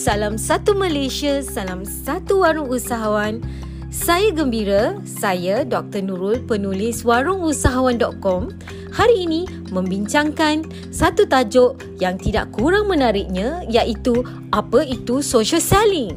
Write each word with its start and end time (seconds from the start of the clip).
Salam 0.00 0.40
satu 0.40 0.72
Malaysia, 0.72 1.44
salam 1.44 1.84
satu 1.84 2.40
warung 2.40 2.72
usahawan. 2.72 3.44
Saya 3.92 4.32
gembira, 4.32 4.96
saya 5.04 5.60
Dr. 5.60 6.00
Nurul, 6.00 6.40
penulis 6.48 7.04
warungusahawan.com. 7.04 8.48
Hari 8.96 9.16
ini 9.28 9.44
membincangkan 9.68 10.64
satu 10.88 11.28
tajuk 11.28 11.84
yang 12.00 12.16
tidak 12.16 12.48
kurang 12.56 12.88
menariknya 12.88 13.60
iaitu 13.68 14.24
apa 14.56 14.88
itu 14.88 15.20
social 15.20 15.60
selling. 15.60 16.16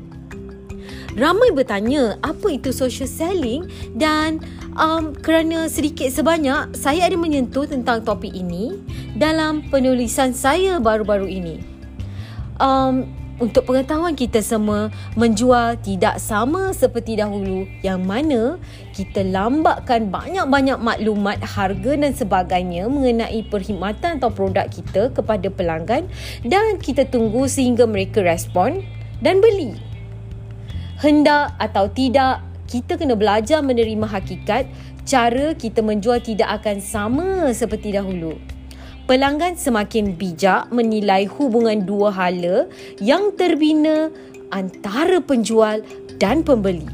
Ramai 1.20 1.52
bertanya 1.52 2.16
apa 2.24 2.56
itu 2.56 2.72
social 2.72 3.12
selling 3.12 3.68
dan 4.00 4.40
um, 4.80 5.12
kerana 5.12 5.68
sedikit 5.68 6.08
sebanyak 6.08 6.72
saya 6.72 7.12
ada 7.12 7.20
menyentuh 7.20 7.68
tentang 7.68 8.00
topik 8.00 8.32
ini 8.32 8.80
dalam 9.20 9.60
penulisan 9.68 10.32
saya 10.32 10.80
baru-baru 10.80 11.28
ini 11.28 11.74
um, 12.64 13.04
untuk 13.42 13.66
pengetahuan 13.66 14.14
kita 14.14 14.46
semua 14.46 14.94
menjual 15.18 15.74
tidak 15.82 16.22
sama 16.22 16.70
seperti 16.70 17.18
dahulu 17.18 17.66
yang 17.82 18.06
mana 18.06 18.62
kita 18.94 19.26
lambatkan 19.26 20.14
banyak-banyak 20.14 20.78
maklumat 20.78 21.42
harga 21.42 21.92
dan 21.98 22.14
sebagainya 22.14 22.86
mengenai 22.86 23.42
perkhidmatan 23.50 24.22
atau 24.22 24.30
produk 24.30 24.70
kita 24.70 25.10
kepada 25.18 25.50
pelanggan 25.50 26.06
dan 26.46 26.78
kita 26.78 27.10
tunggu 27.10 27.50
sehingga 27.50 27.90
mereka 27.90 28.22
respon 28.22 28.86
dan 29.26 29.42
beli. 29.42 29.74
Hendak 31.02 31.58
atau 31.58 31.90
tidak, 31.90 32.46
kita 32.70 32.96
kena 32.96 33.18
belajar 33.18 33.66
menerima 33.66 34.08
hakikat 34.08 34.70
cara 35.04 35.52
kita 35.58 35.84
menjual 35.84 36.22
tidak 36.24 36.64
akan 36.64 36.80
sama 36.80 37.52
seperti 37.52 37.92
dahulu 37.92 38.53
pelanggan 39.04 39.60
semakin 39.60 40.16
bijak 40.16 40.72
menilai 40.72 41.28
hubungan 41.28 41.84
dua 41.84 42.08
hala 42.08 42.72
yang 43.04 43.36
terbina 43.36 44.08
antara 44.54 45.20
penjual 45.20 45.84
dan 46.22 46.46
pembeli. 46.46 46.88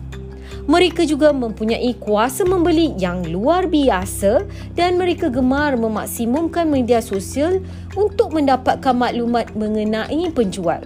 Mereka 0.69 1.01
juga 1.09 1.33
mempunyai 1.33 1.97
kuasa 1.97 2.45
membeli 2.45 2.93
yang 3.01 3.25
luar 3.25 3.65
biasa 3.65 4.45
dan 4.77 5.01
mereka 5.01 5.25
gemar 5.25 5.73
memaksimumkan 5.73 6.69
media 6.69 7.01
sosial 7.01 7.57
untuk 7.97 8.37
mendapatkan 8.37 8.93
maklumat 8.93 9.49
mengenai 9.57 10.29
penjual. 10.29 10.85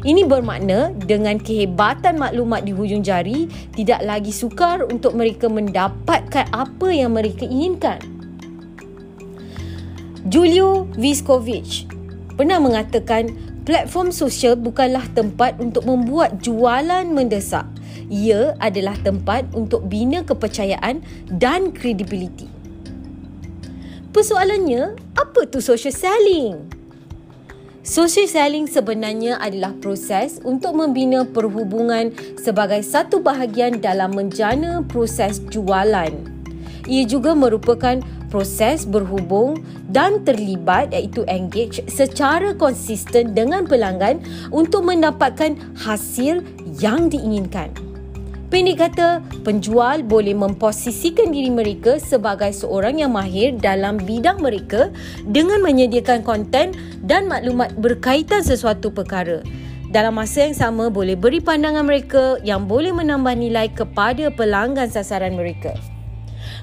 Ini 0.00 0.24
bermakna 0.24 0.94
dengan 0.94 1.36
kehebatan 1.42 2.22
maklumat 2.22 2.64
di 2.64 2.72
hujung 2.72 3.02
jari 3.02 3.50
tidak 3.74 4.00
lagi 4.06 4.32
sukar 4.32 4.86
untuk 4.86 5.12
mereka 5.12 5.50
mendapatkan 5.50 6.46
apa 6.54 6.88
yang 6.88 7.12
mereka 7.12 7.44
inginkan. 7.44 8.19
Julio 10.28 10.84
Viskovich 11.00 11.88
pernah 12.36 12.60
mengatakan 12.60 13.32
platform 13.64 14.12
sosial 14.12 14.52
bukanlah 14.52 15.08
tempat 15.16 15.56
untuk 15.56 15.88
membuat 15.88 16.44
jualan 16.44 17.08
mendesak. 17.08 17.64
Ia 18.12 18.52
adalah 18.60 19.00
tempat 19.00 19.48
untuk 19.56 19.88
bina 19.88 20.20
kepercayaan 20.20 21.00
dan 21.40 21.72
kredibiliti. 21.72 22.52
Persoalannya, 24.12 24.98
apa 25.16 25.48
tu 25.48 25.64
social 25.64 25.94
selling? 25.94 26.68
Social 27.80 28.28
selling 28.28 28.68
sebenarnya 28.68 29.40
adalah 29.40 29.72
proses 29.80 30.36
untuk 30.44 30.76
membina 30.76 31.24
perhubungan 31.24 32.12
sebagai 32.36 32.84
satu 32.84 33.24
bahagian 33.24 33.80
dalam 33.80 34.12
menjana 34.12 34.84
proses 34.84 35.40
jualan. 35.48 36.12
Ia 36.84 37.04
juga 37.08 37.32
merupakan 37.32 38.04
proses 38.30 38.86
berhubung 38.86 39.60
dan 39.90 40.22
terlibat 40.24 40.94
iaitu 40.94 41.26
engage 41.26 41.82
secara 41.90 42.54
konsisten 42.54 43.34
dengan 43.34 43.66
pelanggan 43.66 44.22
untuk 44.54 44.86
mendapatkan 44.86 45.58
hasil 45.74 46.46
yang 46.78 47.10
diinginkan. 47.10 47.74
Pendek 48.50 48.82
kata, 48.82 49.22
penjual 49.46 50.02
boleh 50.02 50.34
memposisikan 50.34 51.30
diri 51.30 51.54
mereka 51.54 52.02
sebagai 52.02 52.50
seorang 52.50 52.98
yang 52.98 53.14
mahir 53.14 53.54
dalam 53.54 53.94
bidang 53.94 54.42
mereka 54.42 54.90
dengan 55.22 55.62
menyediakan 55.62 56.26
konten 56.26 56.74
dan 57.06 57.30
maklumat 57.30 57.78
berkaitan 57.78 58.42
sesuatu 58.42 58.90
perkara. 58.90 59.46
Dalam 59.90 60.18
masa 60.18 60.50
yang 60.50 60.58
sama 60.58 60.90
boleh 60.90 61.14
beri 61.14 61.38
pandangan 61.38 61.86
mereka 61.86 62.42
yang 62.42 62.66
boleh 62.66 62.90
menambah 62.90 63.38
nilai 63.38 63.70
kepada 63.70 64.34
pelanggan 64.34 64.90
sasaran 64.90 65.38
mereka. 65.38 65.74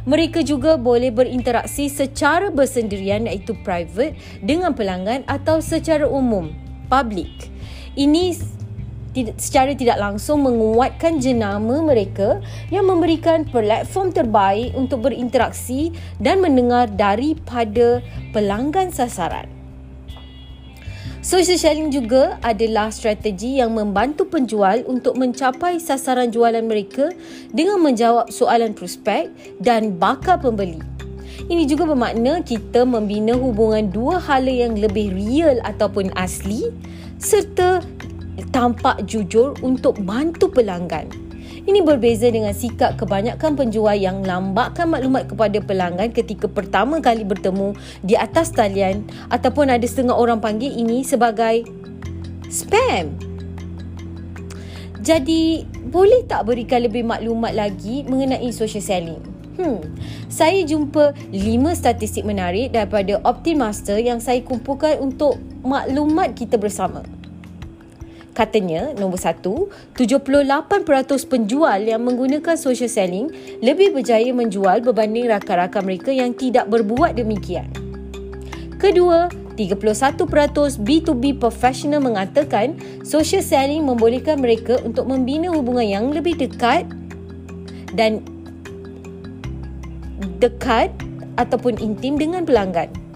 Mereka 0.07 0.40
juga 0.47 0.79
boleh 0.79 1.12
berinteraksi 1.12 1.91
secara 1.91 2.47
bersendirian 2.47 3.28
iaitu 3.28 3.51
private 3.59 4.16
dengan 4.40 4.72
pelanggan 4.72 5.28
atau 5.28 5.59
secara 5.59 6.07
umum, 6.07 6.56
public. 6.88 7.51
Ini 8.00 8.31
secara 9.35 9.75
tidak 9.75 10.00
langsung 10.00 10.47
menguatkan 10.47 11.19
jenama 11.19 11.84
mereka 11.84 12.40
yang 12.72 12.88
memberikan 12.88 13.44
platform 13.44 14.16
terbaik 14.16 14.72
untuk 14.79 15.12
berinteraksi 15.12 15.91
dan 16.24 16.39
mendengar 16.39 16.88
daripada 16.88 18.00
pelanggan 18.31 18.95
sasaran. 18.95 19.56
Social 21.27 21.59
selling 21.59 21.91
juga 21.91 22.39
adalah 22.39 22.88
strategi 22.88 23.59
yang 23.59 23.75
membantu 23.75 24.23
penjual 24.23 24.79
untuk 24.88 25.19
mencapai 25.19 25.75
sasaran 25.75 26.31
jualan 26.31 26.63
mereka 26.63 27.11
dengan 27.51 27.83
menjawab 27.83 28.31
soalan 28.31 28.71
prospek 28.71 29.27
dan 29.59 29.99
bakal 29.99 30.39
pembeli. 30.39 30.79
Ini 31.51 31.67
juga 31.67 31.83
bermakna 31.83 32.39
kita 32.47 32.88
membina 32.88 33.35
hubungan 33.35 33.91
dua 33.91 34.23
hala 34.23 34.47
yang 34.47 34.79
lebih 34.79 35.11
real 35.11 35.59
ataupun 35.67 36.15
asli 36.15 36.71
serta 37.19 37.83
tampak 38.55 39.03
jujur 39.03 39.51
untuk 39.59 39.99
bantu 40.07 40.47
pelanggan. 40.47 41.11
Ini 41.68 41.84
berbeza 41.84 42.31
dengan 42.31 42.56
sikap 42.56 42.96
kebanyakan 42.96 43.59
penjual 43.59 43.96
yang 43.96 44.24
lambatkan 44.24 44.88
maklumat 44.88 45.28
kepada 45.28 45.59
pelanggan 45.59 46.16
ketika 46.16 46.47
pertama 46.47 47.03
kali 47.03 47.28
bertemu 47.28 47.75
di 48.03 48.16
atas 48.16 48.56
talian 48.56 49.03
ataupun 49.28 49.68
ada 49.72 49.84
setengah 49.84 50.16
orang 50.16 50.40
panggil 50.40 50.72
ini 50.72 51.03
sebagai 51.03 51.68
spam. 52.47 53.16
Jadi, 55.03 55.63
boleh 55.88 56.28
tak 56.28 56.52
berikan 56.52 56.84
lebih 56.84 57.07
maklumat 57.07 57.56
lagi 57.56 58.03
mengenai 58.03 58.52
social 58.52 58.84
selling? 58.84 59.24
Hmm, 59.57 59.81
saya 60.30 60.62
jumpa 60.62 61.18
5 61.34 61.74
statistik 61.74 62.22
menarik 62.28 62.75
daripada 62.75 63.18
Optimaster 63.25 63.97
yang 63.97 64.22
saya 64.22 64.44
kumpulkan 64.46 65.02
untuk 65.02 65.41
maklumat 65.66 66.38
kita 66.38 66.62
bersama. 66.62 67.02
Katanya, 68.38 68.94
nombor 68.94 69.18
satu, 69.18 69.74
78% 69.98 71.25
penjual 71.25 71.81
yang 71.81 72.06
menggunakan 72.06 72.53
social 72.53 72.86
selling 72.86 73.34
lebih 73.66 73.98
berjaya 73.98 74.30
menjual 74.30 74.86
berbanding 74.86 75.25
rakan-rakan 75.25 75.81
mereka 75.81 76.14
yang 76.14 76.38
tidak 76.38 76.70
berbuat 76.70 77.18
demikian. 77.18 77.66
Kedua, 78.78 79.25
31% 79.58 80.78
B2B 80.86 81.42
professional 81.42 81.98
mengatakan 81.98 82.78
social 83.02 83.42
selling 83.42 83.81
membolehkan 83.90 84.38
mereka 84.38 84.78
untuk 84.86 85.09
membina 85.09 85.50
hubungan 85.50 85.90
yang 85.90 86.06
lebih 86.14 86.38
dekat 86.38 86.86
dan 87.98 88.22
dekat 90.38 90.94
ataupun 91.42 91.81
intim 91.81 92.22
dengan 92.22 92.46
pelanggan. 92.46 93.06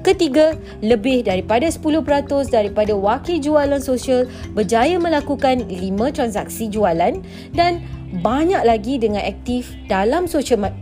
Ketiga, 0.00 0.56
lebih 0.80 1.28
daripada 1.28 1.68
10% 1.68 2.48
daripada 2.48 2.96
wakil 2.96 3.36
jualan 3.36 3.84
sosial 3.84 4.24
berjaya 4.56 4.96
melakukan 4.96 5.68
5 5.68 6.16
transaksi 6.16 6.72
jualan 6.72 7.20
dan 7.52 7.84
banyak 8.24 8.64
lagi 8.64 8.96
dengan 8.96 9.20
aktif 9.20 9.76
dalam 9.92 10.24
sosial 10.24 10.72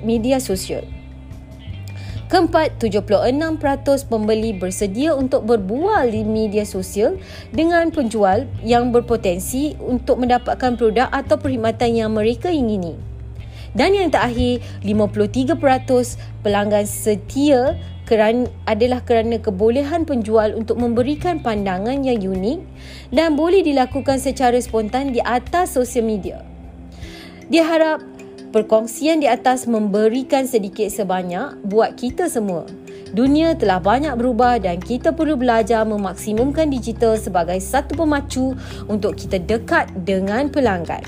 media 0.00 0.40
sosial. 0.40 0.80
Keempat, 2.32 2.80
76% 2.80 4.08
pembeli 4.08 4.56
bersedia 4.56 5.12
untuk 5.12 5.44
berbual 5.44 6.08
di 6.08 6.24
media 6.24 6.64
sosial 6.64 7.20
dengan 7.52 7.92
penjual 7.92 8.48
yang 8.64 8.88
berpotensi 8.88 9.76
untuk 9.76 10.24
mendapatkan 10.24 10.80
produk 10.80 11.12
atau 11.12 11.36
perkhidmatan 11.36 11.92
yang 11.92 12.08
mereka 12.16 12.48
ingini. 12.48 12.96
Dan 13.76 13.92
yang 13.92 14.08
terakhir, 14.08 14.64
53% 14.80 16.16
pelanggan 16.40 16.88
setia 16.88 17.76
keran, 18.12 18.44
adalah 18.68 19.00
kerana 19.00 19.40
kebolehan 19.40 20.04
penjual 20.04 20.52
untuk 20.52 20.76
memberikan 20.76 21.40
pandangan 21.40 22.04
yang 22.04 22.20
unik 22.20 22.60
dan 23.08 23.40
boleh 23.40 23.64
dilakukan 23.64 24.20
secara 24.20 24.60
spontan 24.60 25.16
di 25.16 25.24
atas 25.24 25.72
sosial 25.72 26.04
media. 26.04 26.44
Dia 27.48 27.64
harap 27.64 28.04
perkongsian 28.52 29.24
di 29.24 29.32
atas 29.32 29.64
memberikan 29.64 30.44
sedikit 30.44 30.92
sebanyak 30.92 31.56
buat 31.64 31.96
kita 31.96 32.28
semua. 32.28 32.68
Dunia 33.16 33.56
telah 33.56 33.80
banyak 33.80 34.12
berubah 34.16 34.60
dan 34.60 34.76
kita 34.76 35.16
perlu 35.16 35.40
belajar 35.40 35.84
memaksimumkan 35.88 36.68
digital 36.68 37.16
sebagai 37.16 37.60
satu 37.64 37.96
pemacu 37.96 38.52
untuk 38.92 39.16
kita 39.16 39.40
dekat 39.40 39.88
dengan 40.04 40.52
pelanggan. 40.52 41.00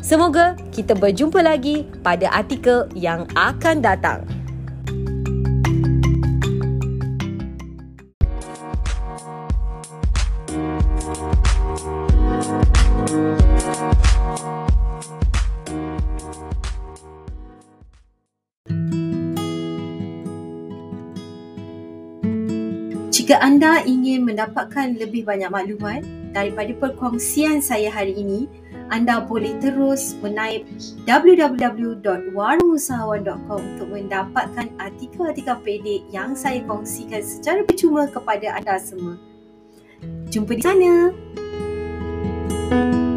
Semoga 0.00 0.56
kita 0.72 0.96
berjumpa 0.96 1.44
lagi 1.44 1.84
pada 2.00 2.32
artikel 2.32 2.88
yang 2.96 3.28
akan 3.36 3.84
datang. 3.84 4.37
Jika 23.28 23.44
anda 23.44 23.84
ingin 23.84 24.24
mendapatkan 24.24 24.96
lebih 24.96 25.28
banyak 25.28 25.52
maklumat 25.52 26.00
daripada 26.32 26.72
perkongsian 26.80 27.60
saya 27.60 27.92
hari 27.92 28.16
ini, 28.16 28.48
anda 28.88 29.20
boleh 29.20 29.52
terus 29.60 30.16
menaip 30.24 30.64
www.warungusahawan.com 31.04 33.60
untuk 33.60 33.88
mendapatkan 33.92 34.72
artikel-artikel 34.80 35.60
pendek 35.60 36.08
yang 36.08 36.32
saya 36.32 36.64
kongsikan 36.64 37.20
secara 37.20 37.68
percuma 37.68 38.08
kepada 38.08 38.56
anda 38.56 38.80
semua. 38.80 39.20
Jumpa 40.32 40.56
di 40.56 40.64
sana. 40.64 41.12
thank 42.72 42.96
you 42.96 43.07